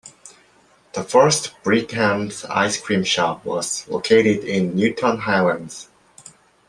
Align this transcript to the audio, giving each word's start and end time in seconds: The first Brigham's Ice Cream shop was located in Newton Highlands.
The 0.93 1.03
first 1.03 1.53
Brigham's 1.61 2.43
Ice 2.45 2.81
Cream 2.81 3.03
shop 3.03 3.45
was 3.45 3.87
located 3.87 4.43
in 4.43 4.75
Newton 4.75 5.19
Highlands. 5.19 5.89